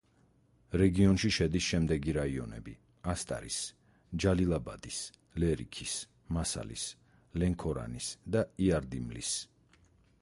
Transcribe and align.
რეგიონში 0.81 1.29
შედის 1.35 1.65
შემდეგი 1.73 2.15
რაიონები: 2.17 2.73
ასტარის, 3.13 3.59
ჯალილაბადის, 4.25 5.03
ლერიქის, 5.45 5.95
მასალის, 6.39 6.89
ლენქორანის 7.43 8.13
და 8.37 8.47
იარდიმლის. 8.69 9.37